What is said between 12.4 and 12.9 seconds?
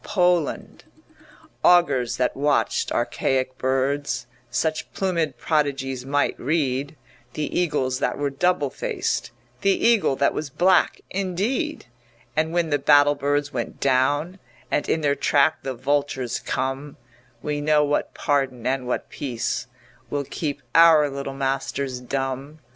when the